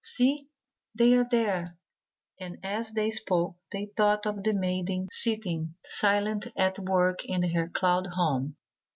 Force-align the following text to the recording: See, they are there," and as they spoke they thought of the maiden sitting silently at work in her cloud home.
See, 0.03 0.49
they 0.95 1.13
are 1.13 1.27
there," 1.29 1.77
and 2.39 2.57
as 2.65 2.89
they 2.89 3.11
spoke 3.11 3.57
they 3.71 3.85
thought 3.85 4.25
of 4.25 4.41
the 4.43 4.57
maiden 4.57 5.05
sitting 5.11 5.75
silently 5.85 6.51
at 6.57 6.79
work 6.79 7.23
in 7.23 7.47
her 7.53 7.69
cloud 7.69 8.07
home. 8.07 8.55